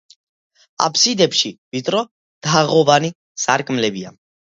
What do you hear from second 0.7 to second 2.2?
აფსიდებში ვიწრო